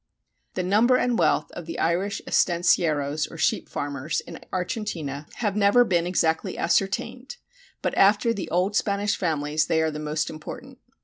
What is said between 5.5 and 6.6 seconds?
never been exactly